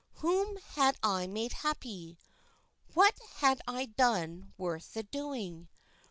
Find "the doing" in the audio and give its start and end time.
4.95-5.69